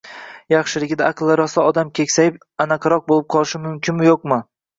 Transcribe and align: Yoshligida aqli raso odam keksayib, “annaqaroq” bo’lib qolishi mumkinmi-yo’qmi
Yoshligida 0.51 1.09
aqli 1.13 1.35
raso 1.41 1.65
odam 1.73 1.91
keksayib, 1.99 2.41
“annaqaroq” 2.67 3.07
bo’lib 3.13 3.29
qolishi 3.37 3.63
mumkinmi-yo’qmi 3.69 4.43